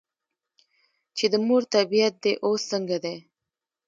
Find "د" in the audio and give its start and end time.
1.31-1.35